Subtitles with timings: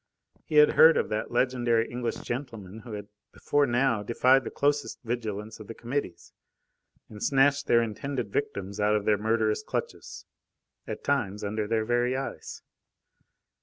[0.45, 4.99] He had heard of that legendary English gentleman who had before now defied the closest
[5.03, 6.33] vigilance of the Committees,
[7.07, 10.25] and snatched their intended victims out of their murderous clutches,
[10.87, 12.63] at times under their very eyes.